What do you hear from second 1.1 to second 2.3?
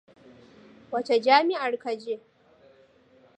jami'ar ka je?